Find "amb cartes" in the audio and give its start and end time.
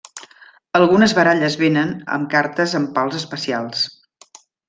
2.17-2.75